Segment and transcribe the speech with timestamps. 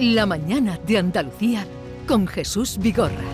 [0.00, 1.66] La mañana de Andalucía
[2.06, 3.24] con Jesús Vigorra.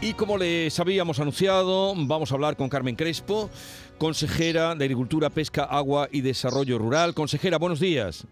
[0.00, 3.48] Y como les habíamos anunciado, vamos a hablar con Carmen Crespo,
[3.96, 7.14] consejera de Agricultura, Pesca, Agua y Desarrollo Rural.
[7.14, 8.26] Consejera, buenos días.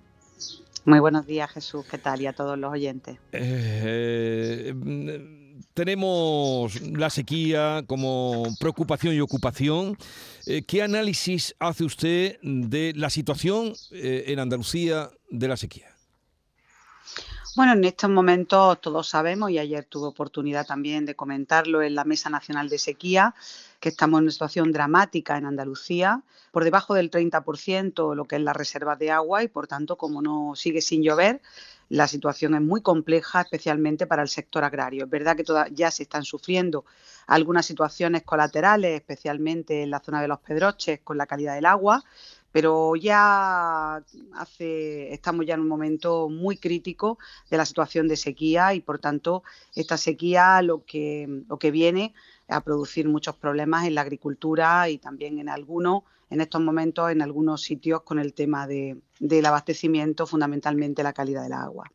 [0.85, 1.87] Muy buenos días, Jesús.
[1.89, 2.21] ¿Qué tal?
[2.23, 3.19] Y a todos los oyentes.
[3.31, 4.75] Eh,
[5.75, 9.97] tenemos la sequía como preocupación y ocupación.
[10.47, 15.92] Eh, ¿Qué análisis hace usted de la situación eh, en Andalucía de la sequía?
[17.55, 22.05] Bueno, en estos momentos todos sabemos, y ayer tuve oportunidad también de comentarlo en la
[22.05, 23.35] Mesa Nacional de Sequía,
[23.79, 28.43] que estamos en una situación dramática en Andalucía, por debajo del 30% lo que es
[28.43, 31.43] la reserva de agua y por tanto, como no sigue sin llover,
[31.91, 35.05] la situación es muy compleja, especialmente para el sector agrario.
[35.05, 36.87] Es verdad que ya se están sufriendo
[37.27, 42.03] algunas situaciones colaterales, especialmente en la zona de los Pedroches, con la calidad del agua,
[42.53, 44.03] pero ya
[44.35, 47.19] hace, estamos ya en un momento muy crítico
[47.51, 49.43] de la situación de sequía y por tanto
[49.75, 52.15] esta sequía lo que, lo que viene
[52.49, 57.23] a producir muchos problemas en la agricultura y también en algunos, en estos momentos, en
[57.23, 61.91] algunos sitios con el tema de, del abastecimiento, fundamentalmente la calidad del agua.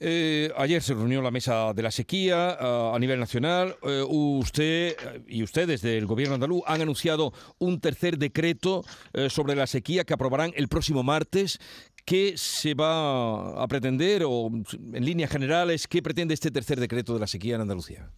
[0.00, 3.76] Eh, ayer se reunió la mesa de la sequía eh, a nivel nacional.
[3.82, 8.84] Eh, usted y ustedes del gobierno andaluz han anunciado un tercer decreto
[9.28, 11.58] sobre la sequía que aprobarán el próximo martes.
[12.04, 17.20] ¿Qué se va a pretender o en líneas generales qué pretende este tercer decreto de
[17.20, 18.10] la sequía en Andalucía?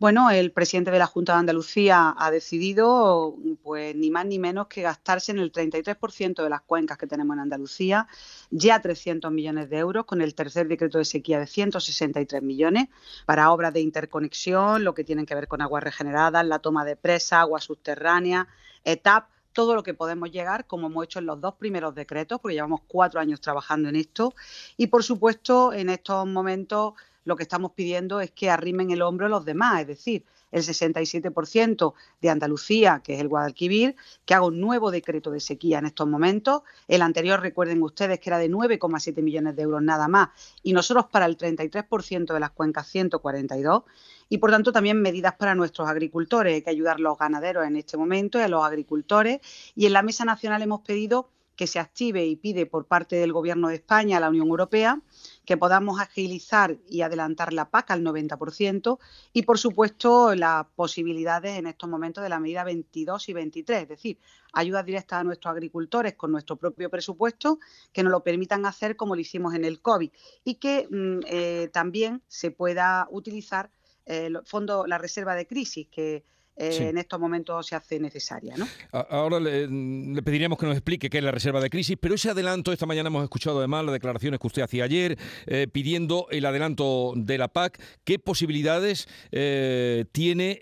[0.00, 4.66] Bueno, el presidente de la Junta de Andalucía ha decidido, pues ni más ni menos
[4.66, 8.08] que gastarse en el 33% de las cuencas que tenemos en Andalucía,
[8.50, 12.88] ya 300 millones de euros, con el tercer decreto de sequía de 163 millones
[13.26, 16.96] para obras de interconexión, lo que tienen que ver con aguas regeneradas, la toma de
[16.96, 18.46] presa, aguas subterráneas,
[18.84, 22.54] ETAP todo lo que podemos llegar, como hemos hecho en los dos primeros decretos, porque
[22.54, 24.34] llevamos cuatro años trabajando en esto.
[24.76, 26.94] Y, por supuesto, en estos momentos
[27.30, 31.94] lo que estamos pidiendo es que arrimen el hombro los demás, es decir, el 67%
[32.20, 36.08] de Andalucía, que es el Guadalquivir, que haga un nuevo decreto de sequía en estos
[36.08, 36.62] momentos.
[36.88, 40.30] El anterior, recuerden ustedes, que era de 9,7 millones de euros nada más,
[40.64, 43.84] y nosotros para el 33% de las cuencas 142.
[44.28, 46.54] Y por tanto también medidas para nuestros agricultores.
[46.54, 49.40] Hay que ayudar a los ganaderos en este momento y a los agricultores.
[49.76, 53.32] Y en la Mesa Nacional hemos pedido que se active y pide por parte del
[53.32, 55.00] Gobierno de España a la Unión Europea
[55.44, 58.98] que podamos agilizar y adelantar la PAC al 90%
[59.32, 63.88] y, por supuesto, las posibilidades en estos momentos de la medida 22 y 23, es
[63.88, 64.18] decir,
[64.52, 67.58] ayudas directas a nuestros agricultores con nuestro propio presupuesto
[67.92, 70.10] que nos lo permitan hacer como lo hicimos en el COVID
[70.44, 73.70] y que mm, eh, también se pueda utilizar
[74.04, 76.24] el eh, fondo, la reserva de crisis que
[76.60, 78.54] eh, en estos momentos se hace necesaria.
[78.56, 78.68] ¿no?
[78.92, 82.72] Ahora le, pediríamos que nos explique qué es la reserva de crisis, pero ese adelanto,
[82.72, 87.14] esta mañana hemos escuchado además las declaraciones que usted hacía ayer, eh, pidiendo el adelanto
[87.16, 87.80] de la PAC.
[88.04, 90.60] ¿Qué posibilidades eh, tiene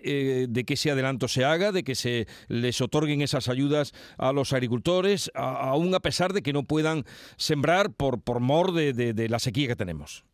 [0.49, 4.53] de que ese adelanto se haga, de que se les otorguen esas ayudas a los
[4.53, 7.05] agricultores, aún a pesar de que no puedan
[7.37, 10.28] sembrar por, por mor de la sequía que tenemos?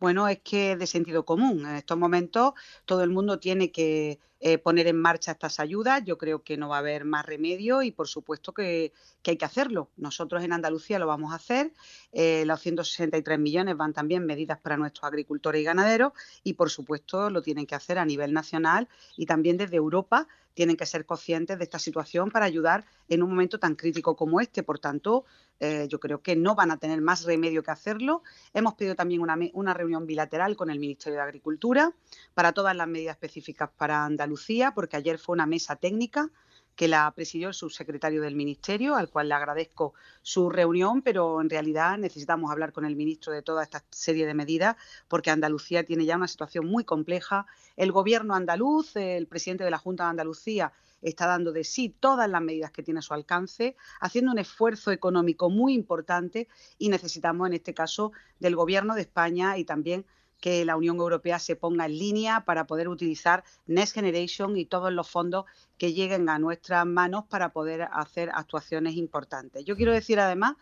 [0.00, 1.66] Bueno, es que de sentido común.
[1.66, 2.52] En estos momentos
[2.84, 6.04] todo el mundo tiene que eh, poner en marcha estas ayudas.
[6.04, 8.92] Yo creo que no va a haber más remedio y por supuesto que,
[9.26, 9.90] hay que hacerlo.
[9.96, 11.72] Nosotros en Andalucía lo vamos a hacer.
[12.12, 16.12] Eh, los 163 millones van también medidas para nuestros agricultores y ganaderos
[16.44, 20.76] y por supuesto lo tienen que hacer a nivel nacional y también desde Europa tienen
[20.76, 24.62] que ser conscientes de esta situación para ayudar en un momento tan crítico como este.
[24.62, 25.24] Por tanto,
[25.60, 28.22] eh, yo creo que no van a tener más remedio que hacerlo.
[28.54, 31.92] Hemos pedido también una, una reunión bilateral con el Ministerio de Agricultura
[32.34, 36.30] para todas las medidas específicas para Andalucía, porque ayer fue una mesa técnica
[36.78, 41.50] que la presidió el subsecretario del Ministerio, al cual le agradezco su reunión, pero en
[41.50, 44.76] realidad necesitamos hablar con el ministro de toda esta serie de medidas,
[45.08, 47.46] porque Andalucía tiene ya una situación muy compleja.
[47.76, 50.72] El gobierno andaluz, el presidente de la Junta de Andalucía,
[51.02, 54.92] está dando de sí todas las medidas que tiene a su alcance, haciendo un esfuerzo
[54.92, 56.46] económico muy importante
[56.78, 60.06] y necesitamos en este caso del Gobierno de España y también
[60.40, 64.92] que la Unión Europea se ponga en línea para poder utilizar Next Generation y todos
[64.92, 65.44] los fondos
[65.76, 69.64] que lleguen a nuestras manos para poder hacer actuaciones importantes.
[69.64, 70.54] Yo quiero decir además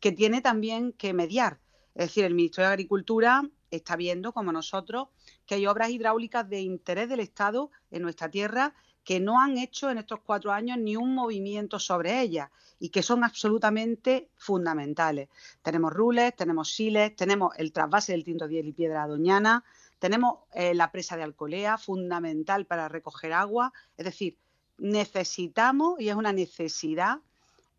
[0.00, 1.60] que tiene también que mediar.
[1.94, 5.08] Es decir, el Ministerio de Agricultura está viendo, como nosotros,
[5.46, 9.90] que hay obras hidráulicas de interés del Estado en nuestra tierra que no han hecho
[9.90, 15.28] en estos cuatro años ni un movimiento sobre ellas y que son absolutamente fundamentales.
[15.62, 19.64] Tenemos rules, tenemos siles, tenemos el trasvase del Tinto Diel y Piedra Doñana,
[19.98, 23.72] Tenemos eh, la presa de Alcolea, fundamental para recoger agua.
[23.96, 24.36] Es decir,
[24.78, 27.18] necesitamos, y es una necesidad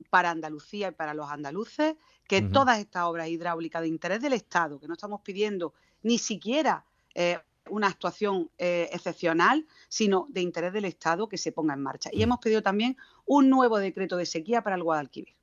[0.09, 1.95] para Andalucía y para los andaluces,
[2.27, 6.85] que todas estas obras hidráulicas de interés del Estado, que no estamos pidiendo ni siquiera
[7.13, 12.09] eh, una actuación eh, excepcional, sino de interés del Estado que se ponga en marcha.
[12.11, 15.33] Y hemos pedido también un nuevo decreto de sequía para el Guadalquivir.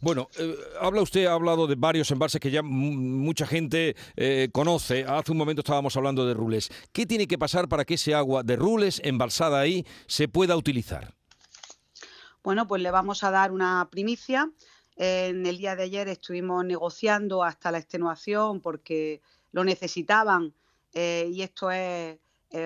[0.00, 5.04] Bueno, eh, habla usted, ha hablado de varios embalses que ya mucha gente eh, conoce.
[5.04, 6.70] Hace un momento estábamos hablando de Rules.
[6.92, 11.14] ¿Qué tiene que pasar para que ese agua de Rules embalsada ahí se pueda utilizar?
[12.42, 14.50] Bueno, pues le vamos a dar una primicia.
[14.96, 19.20] En el día de ayer estuvimos negociando hasta la extenuación porque
[19.52, 20.54] lo necesitaban
[20.98, 22.18] eh, y esto es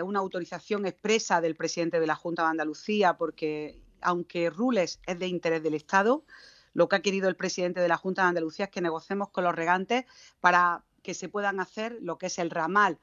[0.05, 5.27] una autorización expresa del presidente de la Junta de Andalucía porque aunque Rules es de
[5.27, 6.25] interés del Estado,
[6.73, 9.43] lo que ha querido el presidente de la Junta de Andalucía es que negociemos con
[9.43, 10.05] los regantes
[10.39, 13.01] para que se puedan hacer lo que es el ramal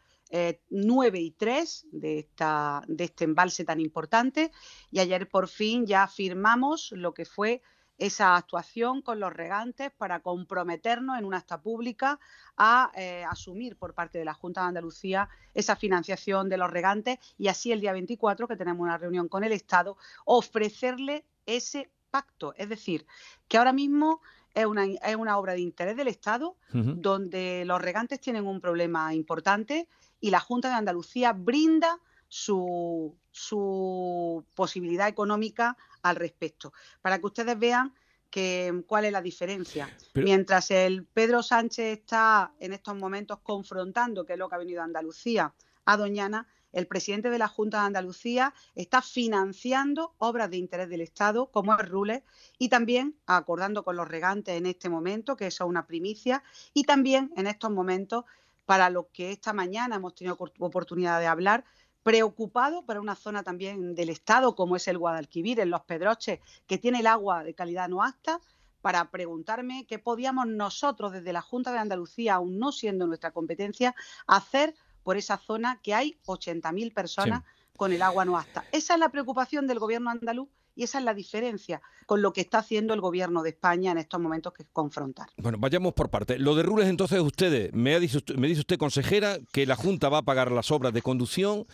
[0.70, 4.52] 9 eh, y 3 de, esta, de este embalse tan importante.
[4.92, 7.62] Y ayer por fin ya firmamos lo que fue
[7.98, 12.20] esa actuación con los regantes para comprometernos en una acta pública
[12.56, 17.20] a eh, asumir por parte de la Junta de Andalucía esa financiación de los regantes
[17.38, 22.54] y así el día 24, que tenemos una reunión con el Estado, ofrecerle ese pacto.
[22.58, 23.06] Es decir,
[23.48, 24.22] que ahora mismo
[24.54, 29.14] es una, es una obra de interés del Estado donde los regantes tienen un problema
[29.14, 29.88] importante
[30.20, 35.78] y la Junta de Andalucía brinda su, su posibilidad económica
[36.10, 36.74] al respecto.
[37.02, 37.94] Para que ustedes vean
[38.30, 39.90] que, cuál es la diferencia.
[40.14, 44.82] Mientras el Pedro Sánchez está en estos momentos confrontando, que es lo que ha venido
[44.82, 45.54] a Andalucía,
[45.86, 51.02] a Doñana, el presidente de la Junta de Andalucía está financiando obras de interés del
[51.02, 52.24] Estado, como es Rules,
[52.60, 56.44] y también acordando con los regantes en este momento, que eso es una primicia,
[56.74, 58.26] y también en estos momentos,
[58.66, 61.64] para lo que esta mañana hemos tenido oportunidad de hablar,
[62.08, 66.78] preocupado para una zona también del Estado, como es el Guadalquivir, en Los Pedroches, que
[66.78, 68.40] tiene el agua de calidad no apta,
[68.82, 73.94] para preguntarme qué podíamos nosotros desde la Junta de Andalucía, aún no siendo nuestra competencia,
[74.26, 74.74] hacer
[75.04, 77.44] por esa zona que hay 80.000 personas
[77.76, 78.64] con el agua no apta.
[78.72, 82.40] Esa es la preocupación del gobierno andaluz y esa es la diferencia con lo que
[82.40, 85.28] está haciendo el gobierno de España en estos momentos que es confrontar.
[85.36, 86.40] Bueno, vayamos por parte.
[86.40, 90.08] Lo de Rules, entonces, ustedes, me, dice usted, me dice usted, consejera, que la Junta
[90.08, 91.66] va a pagar las obras de conducción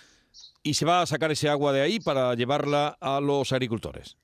[0.64, 4.18] y se va a sacar ese agua de ahí para llevarla a los agricultores.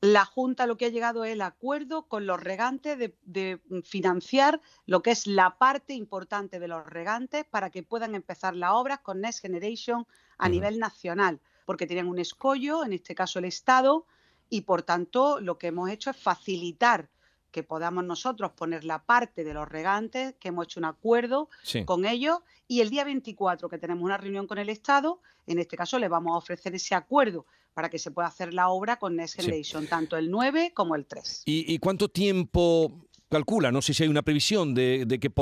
[0.00, 5.02] La Junta lo que ha llegado es el acuerdo con los regantes de, financiar lo
[5.02, 9.20] que es la parte importante de los regantes para que puedan empezar las obras con
[9.20, 10.06] Next Generation
[10.38, 14.06] a nivel nacional, porque tienen un escollo, en este caso el Estado,
[14.48, 17.08] y por tanto lo que hemos hecho es facilitar
[17.50, 21.48] que podamos nosotros poner la parte de los regantes, que hemos hecho un acuerdo
[21.84, 25.76] con ellos, y el día 24 que tenemos una reunión con el Estado, en este
[25.76, 29.16] caso le vamos a ofrecer ese acuerdo para que se pueda hacer la obra con
[29.16, 31.42] Next Generation, tanto el 9 como el 3.
[31.46, 32.92] ¿Y, cuánto tiempo
[33.28, 33.70] calcula?
[33.70, 35.32] No sé si hay una previsión de, que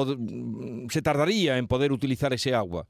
[0.91, 2.87] se tardaría en poder utilizar ese agua.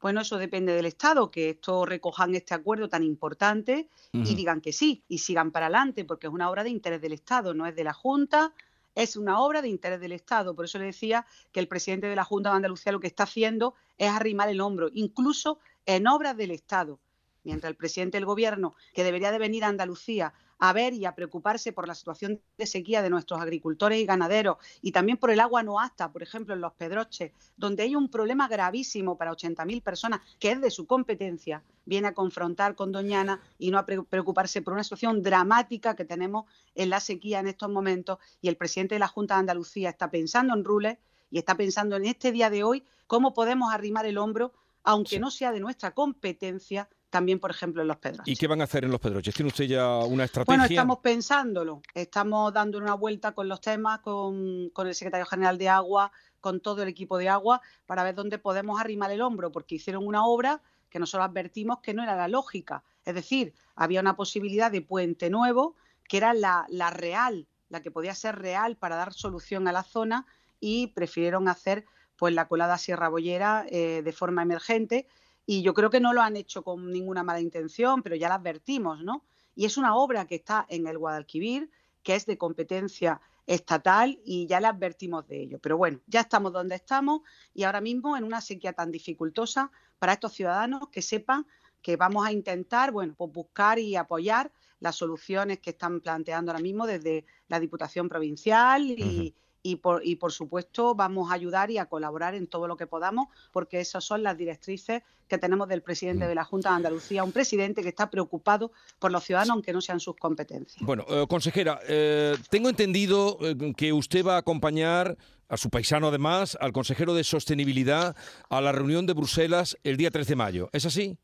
[0.00, 4.72] Bueno, eso depende del Estado, que esto recojan este acuerdo tan importante y digan que
[4.72, 7.74] sí y sigan para adelante, porque es una obra de interés del Estado, no es
[7.74, 8.52] de la Junta,
[8.94, 10.54] es una obra de interés del Estado.
[10.54, 13.24] Por eso le decía que el presidente de la Junta de Andalucía lo que está
[13.24, 17.00] haciendo es arrimar el hombro, incluso en obras del Estado
[17.48, 21.14] mientras el presidente del gobierno, que debería de venir a Andalucía a ver y a
[21.14, 25.40] preocuparse por la situación de sequía de nuestros agricultores y ganaderos y también por el
[25.40, 29.82] agua no apta, por ejemplo, en los Pedroches, donde hay un problema gravísimo para 80.000
[29.82, 34.62] personas que es de su competencia, viene a confrontar con Doñana y no a preocuparse
[34.62, 38.94] por una situación dramática que tenemos en la sequía en estos momentos y el presidente
[38.94, 40.98] de la Junta de Andalucía está pensando en Rules
[41.30, 45.30] y está pensando en este día de hoy cómo podemos arrimar el hombro, aunque no
[45.30, 48.28] sea de nuestra competencia, también, por ejemplo, en los Pedroches.
[48.28, 49.34] ¿Y qué van a hacer en los Pedroches?
[49.34, 50.58] ¿Tiene usted ya una estrategia?
[50.58, 51.80] Bueno, estamos pensándolo.
[51.94, 56.82] Estamos dando una vuelta con los temas, con, el secretario general de Agua, con todo
[56.82, 60.60] el equipo de Agua, para ver dónde podemos arrimar el hombro, porque hicieron una obra
[60.90, 62.84] que nosotros advertimos que no era la lógica.
[63.04, 65.76] Es decir, había una posibilidad de puente nuevo,
[66.08, 70.26] que era la, real, la que podía ser real para dar solución a la zona,
[70.60, 71.86] y prefirieron hacer
[72.16, 75.06] pues la colada Sierra Bollera eh, de forma emergente
[75.50, 78.34] y yo creo que no lo han hecho con ninguna mala intención, pero ya la
[78.34, 79.24] advertimos, ¿no?
[79.56, 81.70] Y es una obra que está en el Guadalquivir,
[82.02, 85.58] que es de competencia estatal y ya le advertimos de ello.
[85.58, 87.22] Pero bueno, ya estamos donde estamos
[87.54, 91.46] y ahora mismo en una sequía tan dificultosa para estos ciudadanos que sepan
[91.80, 96.62] que vamos a intentar, bueno, pues buscar y apoyar las soluciones que están planteando ahora
[96.62, 101.78] mismo desde la Diputación Provincial y, y por, y por supuesto vamos a ayudar y
[101.78, 105.82] a colaborar en todo lo que podamos, porque esas son las directrices que tenemos del
[105.82, 106.28] presidente mm.
[106.28, 109.80] de la Junta de Andalucía, un presidente que está preocupado por los ciudadanos, aunque no
[109.80, 110.82] sean sus competencias.
[110.84, 115.16] Bueno, eh, consejera, eh, tengo entendido eh, que usted va a acompañar
[115.48, 118.16] a su paisano además, al consejero de Sostenibilidad,
[118.50, 120.70] a la reunión de Bruselas el día 3 de mayo.
[120.72, 121.16] ¿Es así?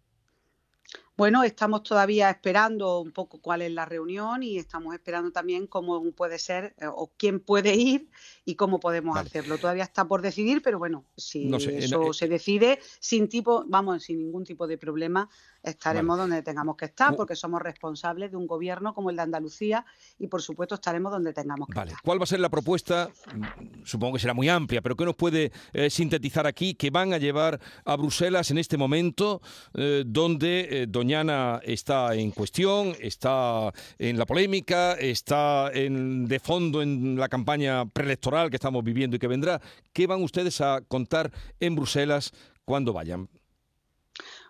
[1.17, 6.03] Bueno, estamos todavía esperando un poco cuál es la reunión y estamos esperando también cómo
[6.11, 8.09] puede ser eh, o quién puede ir
[8.45, 9.57] y cómo podemos hacerlo.
[9.59, 14.45] Todavía está por decidir, pero bueno, si eso se decide sin tipo, vamos, sin ningún
[14.45, 15.29] tipo de problema,
[15.63, 19.87] estaremos donde tengamos que estar porque somos responsables de un gobierno como el de Andalucía
[20.19, 21.99] y por supuesto estaremos donde tengamos que estar.
[22.03, 23.09] ¿Cuál va a ser la propuesta?
[23.33, 27.13] Mm, supongo que será muy amplia, pero ¿qué nos puede eh, sintetizar aquí que van
[27.13, 29.41] a llevar a Bruselas en este momento
[29.75, 37.17] eh, donde Doñana está en cuestión, está en la polémica, está en, de fondo en
[37.19, 39.61] la campaña preelectoral que estamos viviendo y que vendrá.
[39.93, 41.31] ¿Qué van ustedes a contar
[41.61, 42.33] en Bruselas
[42.65, 43.29] cuando vayan?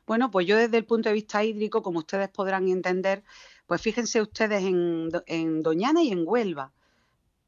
[0.07, 3.25] Bueno, pues yo desde el punto de vista hídrico, como ustedes podrán entender,
[3.67, 6.71] pues fíjense ustedes en, en Doñana y en Huelva.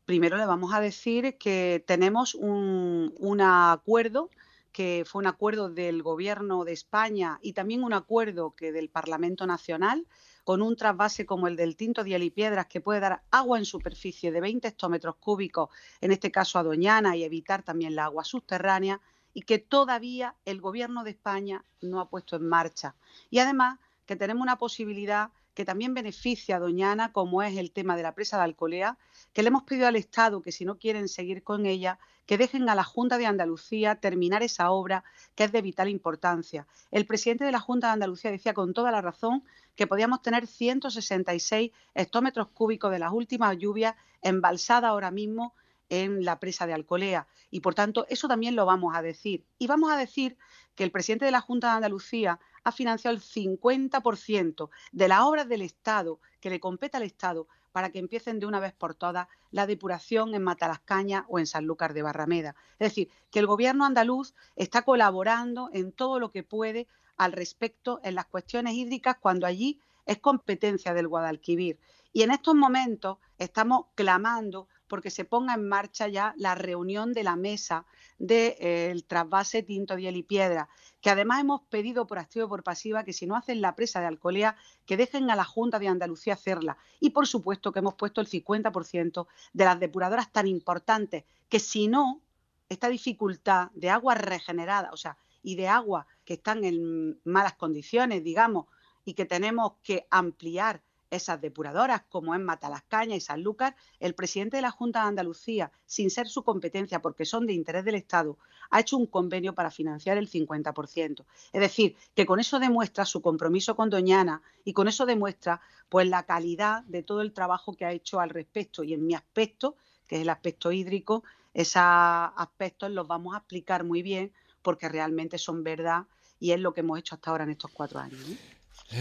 [0.05, 4.31] Primero le vamos a decir que tenemos un, un acuerdo
[4.76, 9.47] que fue un acuerdo del Gobierno de España y también un acuerdo que del Parlamento
[9.47, 10.06] Nacional
[10.45, 13.64] con un trasvase como el del Tinto Diel y Piedras que puede dar agua en
[13.64, 15.71] superficie de 20 hectómetros cúbicos,
[16.02, 19.00] en este caso a Doñana, y evitar también la agua subterránea,
[19.33, 22.97] y que todavía el Gobierno de España no ha puesto en marcha.
[23.30, 27.97] Y además que tenemos una posibilidad que también beneficia a Doñana, como es el tema
[27.97, 28.99] de la presa de Alcolea,
[29.33, 32.69] que le hemos pedido al Estado que si no quieren seguir con ella, que dejen
[32.69, 35.03] a la Junta de Andalucía terminar esa obra
[35.35, 36.67] que es de vital importancia.
[36.91, 39.45] El presidente de la Junta de Andalucía decía con toda la razón
[39.77, 45.55] que podíamos tener 166 hectómetros cúbicos de las últimas lluvias embalsadas ahora mismo
[45.88, 47.26] en la presa de Alcolea.
[47.50, 49.45] Y por tanto, eso también lo vamos a decir.
[49.59, 50.37] Y vamos a decir
[50.75, 55.49] que el presidente de la Junta de Andalucía ha financiado el 50% de las obras
[55.49, 59.28] del Estado que le compete al Estado para que empiecen de una vez por todas
[59.50, 62.57] la depuración en Matalascaña o en Sanlúcar de Barrameda.
[62.78, 68.00] Es decir, que el gobierno andaluz está colaborando en todo lo que puede al respecto
[68.02, 71.78] en las cuestiones hídricas cuando allí es competencia del Guadalquivir.
[72.12, 77.25] Y en estos momentos estamos clamando porque se ponga en marcha ya la reunión de
[77.25, 77.85] la mesa
[78.19, 80.69] del eh, trasvase Tinto, Diel y Piedra,
[81.00, 84.00] que además hemos pedido por activo y por pasiva que si no hacen la presa
[84.00, 86.78] de Alcolea, que dejen a la Junta de Andalucía hacerla.
[87.00, 91.88] Y por supuesto que hemos puesto el 50% de las depuradoras tan importantes, que si
[91.88, 92.23] no,
[92.69, 98.25] esta dificultad de agua regenerada, o sea, y de agua que están en malas condiciones,
[98.25, 98.66] digamos,
[99.05, 104.63] y que tenemos que ampliar esas depuradoras, como es Matalascaña y Sanlúcar, el presidente de
[104.63, 108.39] la Junta de Andalucía, sin ser su competencia porque son de interés del Estado,
[108.71, 111.25] ha hecho un convenio para financiar el 50%.
[111.53, 116.09] Es decir, que con eso demuestra su compromiso con Doñana y con eso demuestra pues
[116.09, 119.77] la calidad de todo el trabajo que ha hecho al respecto y en mi aspecto,
[120.09, 121.23] que es el aspecto hídrico,
[121.55, 124.33] esos aspectos los vamos a explicar muy bien
[124.63, 126.07] porque realmente son verdad
[126.39, 128.21] y es lo que hemos hecho hasta ahora en estos cuatro años.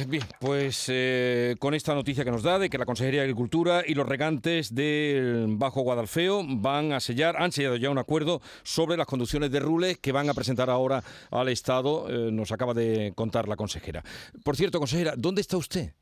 [0.07, 3.83] Bien, pues eh, con esta noticia que nos da de que la Consejería de Agricultura
[3.85, 8.97] y los regantes del Bajo Guadalfeo van a sellar, han sellado ya un acuerdo sobre
[8.97, 13.13] las conducciones de rules que van a presentar ahora al Estado, eh, nos acaba de
[13.15, 14.03] contar la consejera.
[14.43, 15.93] Por cierto, consejera, ¿dónde está usted?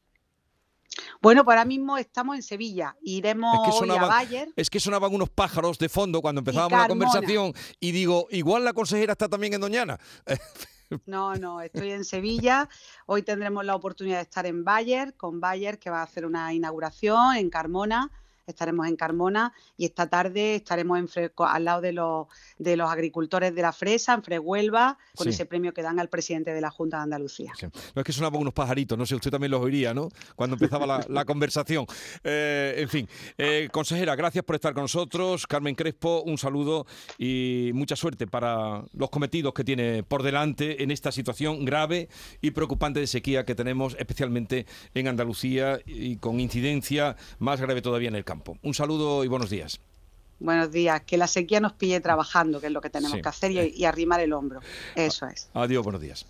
[1.21, 2.95] Bueno, pues ahora mismo estamos en Sevilla.
[3.01, 4.49] Iremos hoy a Bayer.
[4.55, 8.73] Es que sonaban unos pájaros de fondo cuando empezábamos la conversación y digo, igual la
[8.73, 9.99] consejera está también en Doñana.
[11.05, 12.69] No, no, estoy en Sevilla.
[13.05, 16.53] Hoy tendremos la oportunidad de estar en Bayer, con Bayer, que va a hacer una
[16.53, 18.11] inauguración en Carmona
[18.47, 23.53] estaremos en Carmona y esta tarde estaremos en al lado de los, de los agricultores
[23.55, 26.97] de la fresa, en Frehuelva, con ese premio que dan al presidente de la Junta
[26.97, 27.53] de Andalucía.
[27.61, 30.09] No es que sonaban unos pajaritos, no sé, usted también los oiría, ¿no?
[30.35, 31.85] Cuando empezaba la, conversación.
[32.23, 33.07] Eh, en fin,
[33.37, 35.47] eh, consejera, gracias por estar con nosotros.
[35.47, 36.85] Carmen Crespo, un saludo
[37.17, 42.09] y mucha suerte para los cometidos que tiene por delante en esta situación grave
[42.41, 48.09] y preocupante de sequía que tenemos, especialmente en Andalucía y con incidencia más grave todavía
[48.09, 48.32] en el campo.
[48.61, 49.79] Un saludo y buenos días.
[50.39, 51.01] Buenos días.
[51.01, 53.85] Que la sequía nos pille trabajando, que es lo que tenemos que hacer, y, y
[53.85, 54.59] arrimar el hombro.
[54.95, 55.49] Eso es.
[55.53, 56.25] Adiós, buenos días.